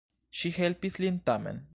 Ŝi 0.37 0.51
helpis 0.55 0.97
lin, 1.03 1.19
tamen. 1.31 1.65